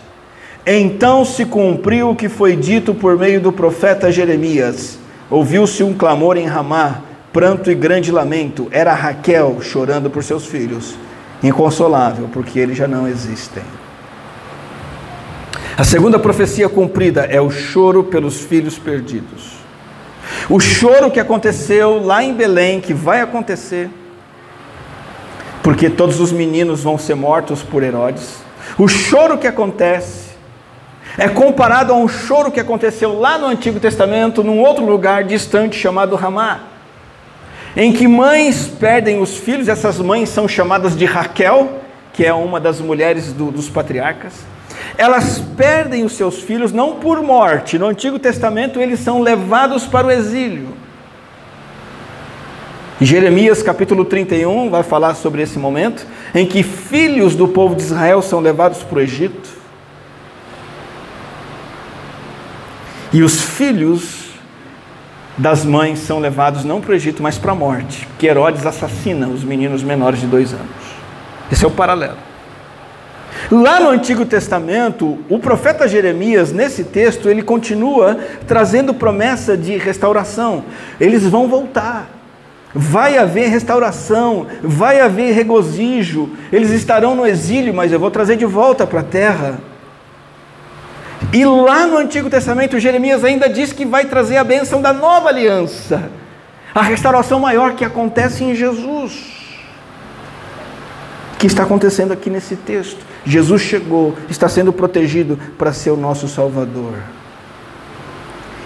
[0.67, 5.01] Então se cumpriu o que foi dito por meio do profeta Jeremias
[5.33, 7.01] Ouviu-se um clamor em Ramá,
[7.33, 8.69] pranto e grande lamento.
[8.71, 10.95] Era Raquel chorando por seus filhos,
[11.43, 13.63] inconsolável, porque eles já não existem.
[15.75, 19.53] A segunda profecia cumprida é o choro pelos filhos perdidos.
[20.51, 23.89] O choro que aconteceu lá em Belém, que vai acontecer,
[25.63, 28.35] porque todos os meninos vão ser mortos por Herodes.
[28.77, 30.22] O choro que acontece
[31.19, 35.77] é comparado a um choro que aconteceu lá no Antigo Testamento, num outro lugar distante
[35.77, 36.61] chamado Ramá,
[37.77, 41.81] em que mães perdem os filhos, essas mães são chamadas de Raquel,
[42.13, 44.33] que é uma das mulheres do, dos patriarcas.
[44.97, 50.07] Elas perdem os seus filhos não por morte, no Antigo Testamento eles são levados para
[50.07, 50.69] o exílio.
[53.01, 58.23] Jeremias capítulo 31 vai falar sobre esse momento em que filhos do povo de Israel
[58.23, 59.62] são levados para o Egito.
[63.13, 64.31] E os filhos
[65.37, 69.27] das mães são levados não para o Egito, mas para a morte, que Herodes assassina
[69.29, 70.67] os meninos menores de dois anos.
[71.51, 72.17] Esse é o paralelo.
[73.51, 80.65] Lá no Antigo Testamento, o profeta Jeremias, nesse texto, ele continua trazendo promessa de restauração.
[81.01, 82.09] Eles vão voltar.
[82.75, 86.31] Vai haver restauração, vai haver regozijo.
[86.51, 89.59] Eles estarão no exílio, mas eu vou trazer de volta para a terra.
[91.31, 95.29] E lá no Antigo Testamento, Jeremias ainda diz que vai trazer a bênção da nova
[95.29, 96.11] aliança,
[96.75, 99.31] a restauração maior que acontece em Jesus.
[101.39, 103.05] Que está acontecendo aqui nesse texto.
[103.25, 106.95] Jesus chegou, está sendo protegido para ser o nosso Salvador.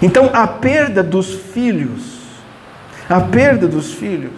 [0.00, 2.16] Então, a perda dos filhos
[3.08, 4.32] a perda dos filhos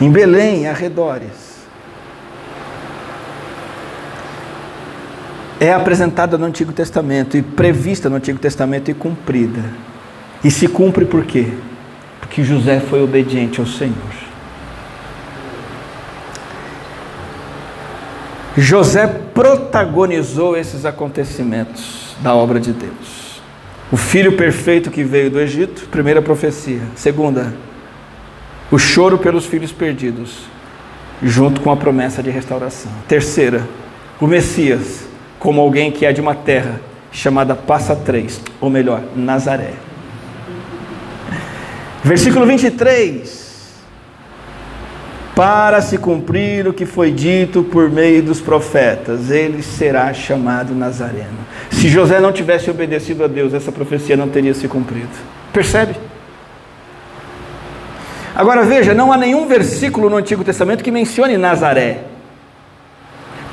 [0.00, 1.53] em Belém e arredores
[5.64, 9.62] é apresentada no Antigo Testamento e prevista no Antigo Testamento e cumprida.
[10.42, 11.48] E se cumpre por quê?
[12.20, 13.94] Porque José foi obediente ao Senhor.
[18.56, 23.42] José protagonizou esses acontecimentos da obra de Deus.
[23.90, 26.80] O filho perfeito que veio do Egito, primeira profecia.
[26.94, 27.52] Segunda,
[28.70, 30.44] o choro pelos filhos perdidos,
[31.22, 32.92] junto com a promessa de restauração.
[33.08, 33.66] Terceira,
[34.20, 35.03] o Messias,
[35.44, 36.80] como alguém que é de uma terra
[37.12, 39.74] chamada Passa Três, ou melhor, Nazaré.
[42.02, 43.44] Versículo 23
[45.36, 51.38] para se cumprir o que foi dito por meio dos profetas, ele será chamado Nazareno.
[51.72, 55.08] Se José não tivesse obedecido a Deus, essa profecia não teria se cumprido.
[55.52, 55.96] Percebe?
[58.34, 62.13] Agora veja, não há nenhum versículo no Antigo Testamento que mencione Nazaré.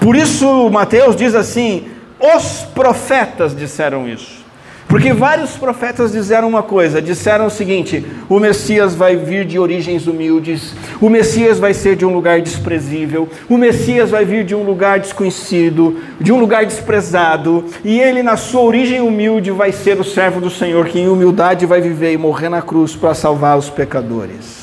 [0.01, 1.85] Por isso Mateus diz assim:
[2.19, 4.41] os profetas disseram isso.
[4.87, 10.07] Porque vários profetas disseram uma coisa: disseram o seguinte: o Messias vai vir de origens
[10.07, 14.63] humildes, o Messias vai ser de um lugar desprezível, o Messias vai vir de um
[14.63, 20.03] lugar desconhecido, de um lugar desprezado, e ele, na sua origem humilde, vai ser o
[20.03, 23.69] servo do Senhor, que em humildade vai viver e morrer na cruz para salvar os
[23.69, 24.61] pecadores.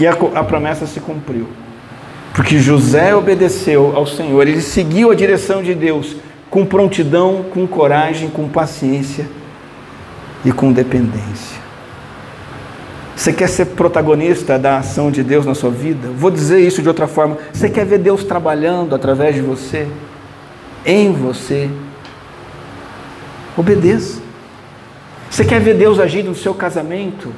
[0.00, 1.46] E a, a promessa se cumpriu.
[2.36, 6.16] Porque José obedeceu ao Senhor, ele seguiu a direção de Deus
[6.50, 9.26] com prontidão, com coragem, com paciência
[10.44, 11.58] e com dependência.
[13.16, 16.08] Você quer ser protagonista da ação de Deus na sua vida?
[16.14, 17.38] Vou dizer isso de outra forma.
[17.54, 19.88] Você quer ver Deus trabalhando através de você,
[20.84, 21.70] em você?
[23.56, 24.20] Obedeça.
[25.30, 27.32] Você quer ver Deus agindo no seu casamento?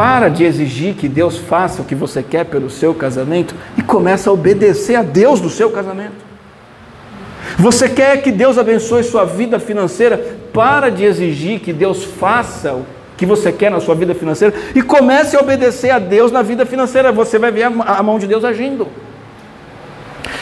[0.00, 4.30] Para de exigir que Deus faça o que você quer pelo seu casamento e começa
[4.30, 6.24] a obedecer a Deus do seu casamento.
[7.58, 10.16] Você quer que Deus abençoe sua vida financeira?
[10.54, 14.80] Para de exigir que Deus faça o que você quer na sua vida financeira e
[14.80, 17.12] comece a obedecer a Deus na vida financeira.
[17.12, 18.88] Você vai ver a mão de Deus agindo.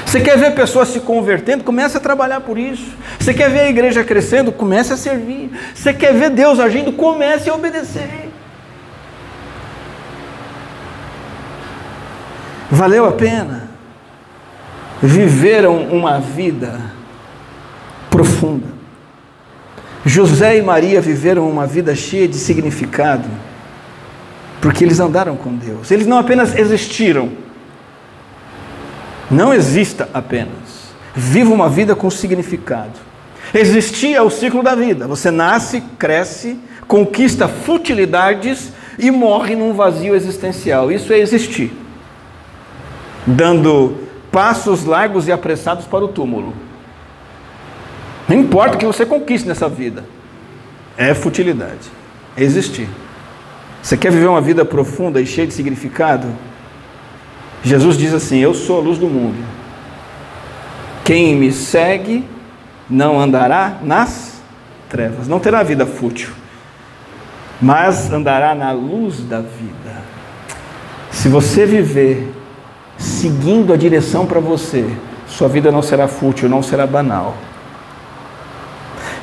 [0.07, 1.65] Você quer ver pessoas se convertendo?
[1.65, 2.97] Comece a trabalhar por isso.
[3.19, 4.53] Você quer ver a igreja crescendo?
[4.53, 5.51] Comece a servir.
[5.75, 6.93] Você quer ver Deus agindo?
[6.93, 8.28] Comece a obedecer.
[12.71, 13.69] Valeu a pena?
[15.03, 16.81] Viveram uma vida
[18.11, 18.67] profunda.
[20.05, 23.29] José e Maria viveram uma vida cheia de significado,
[24.61, 25.91] porque eles andaram com Deus.
[25.91, 27.31] Eles não apenas existiram,
[29.31, 30.89] não exista apenas.
[31.15, 33.09] Viva uma vida com significado.
[33.53, 35.07] Existir é o ciclo da vida.
[35.07, 40.93] Você nasce, cresce, conquista futilidades e morre num vazio existencial.
[40.93, 41.88] Isso é existir.
[43.29, 43.97] Dando
[44.33, 46.55] passos largos e apressados para o túmulo.
[48.29, 50.05] Não importa o que você conquiste nessa vida,
[50.97, 51.91] é futilidade.
[52.37, 52.89] É existir.
[53.83, 56.29] Você quer viver uma vida profunda e cheia de significado?
[57.63, 59.43] Jesus diz assim: Eu sou a luz do mundo.
[61.05, 62.25] Quem me segue
[62.89, 64.43] não andará nas
[64.89, 66.31] trevas, não terá vida fútil,
[67.61, 70.03] mas andará na luz da vida.
[71.11, 72.31] Se você viver
[72.99, 74.85] seguindo a direção para você,
[75.27, 77.37] sua vida não será fútil, não será banal.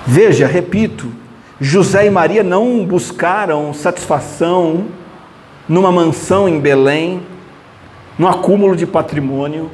[0.08, 1.12] Veja, repito,
[1.60, 4.86] José e Maria não buscaram satisfação
[5.68, 7.22] numa mansão em Belém,
[8.18, 9.70] no acúmulo de patrimônio,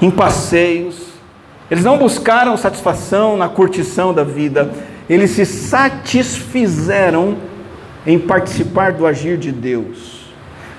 [0.00, 1.12] em passeios.
[1.70, 4.70] Eles não buscaram satisfação na curtição da vida,
[5.08, 7.36] eles se satisfizeram
[8.06, 10.21] em participar do agir de Deus.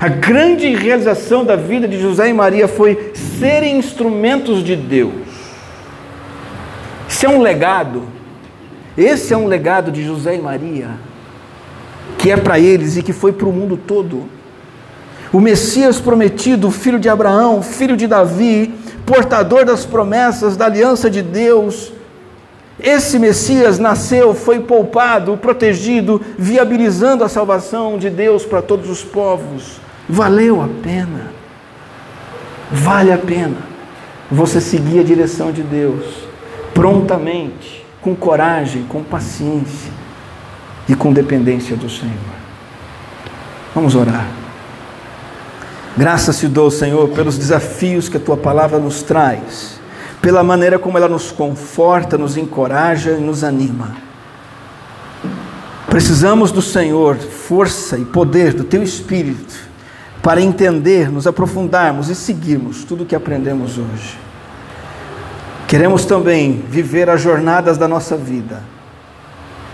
[0.03, 5.13] A grande realização da vida de José e Maria foi serem instrumentos de Deus.
[7.07, 8.03] Isso é um legado.
[8.97, 10.89] Esse é um legado de José e Maria,
[12.17, 14.25] que é para eles e que foi para o mundo todo.
[15.31, 18.73] O Messias prometido, filho de Abraão, filho de Davi,
[19.05, 21.93] portador das promessas da aliança de Deus,
[22.77, 29.81] esse Messias nasceu, foi poupado, protegido, viabilizando a salvação de Deus para todos os povos.
[30.07, 31.31] Valeu a pena.
[32.71, 33.57] Vale a pena
[34.29, 36.03] você seguir a direção de Deus
[36.73, 39.91] prontamente, com coragem, com paciência
[40.89, 42.13] e com dependência do Senhor.
[43.75, 44.27] Vamos orar.
[45.95, 49.83] Graças te dou, Senhor, pelos desafios que a tua palavra nos traz
[50.23, 53.97] pela maneira como ela nos conforta, nos encoraja e nos anima.
[55.85, 59.53] Precisamos do Senhor, força e poder do Teu Espírito,
[60.23, 64.17] para entender, nos aprofundarmos e seguirmos tudo o que aprendemos hoje.
[65.67, 68.63] Queremos também viver as jornadas da nossa vida,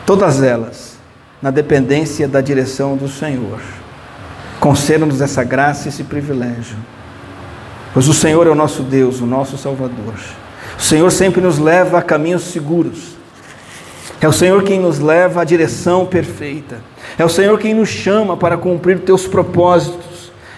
[0.06, 0.98] todas elas,
[1.42, 3.62] na dependência da direção do Senhor.
[4.60, 6.78] Conceda-nos essa graça e esse privilégio
[7.94, 10.14] pois o Senhor é o nosso Deus, o nosso Salvador.
[10.78, 13.18] O Senhor sempre nos leva a caminhos seguros.
[14.22, 16.82] É o Senhor quem nos leva à direção perfeita.
[17.18, 20.09] É o Senhor quem nos chama para cumprir teus propósitos.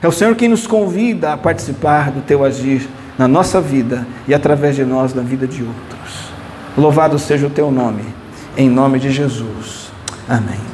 [0.01, 2.87] É o Senhor quem nos convida a participar do teu agir
[3.17, 6.31] na nossa vida e através de nós na vida de outros.
[6.75, 8.03] Louvado seja o teu nome,
[8.57, 9.91] em nome de Jesus.
[10.27, 10.70] Amém.